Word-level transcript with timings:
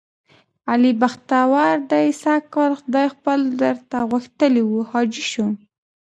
علي 0.71 0.91
بختور 1.01 1.75
دی 1.91 2.07
سږ 2.21 2.41
کال 2.53 2.71
خدای 2.79 3.07
خپل 3.15 3.39
درته 3.61 3.97
غوښتلی 4.11 4.63
و. 4.65 4.71
حاجي 4.89 5.23
شو، 5.31 5.47